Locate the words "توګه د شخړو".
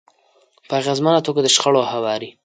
1.27-1.81